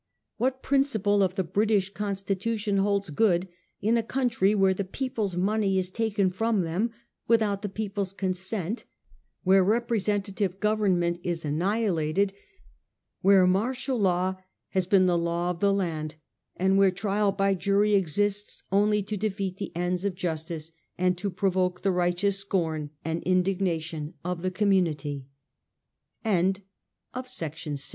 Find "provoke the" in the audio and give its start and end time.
21.29-21.91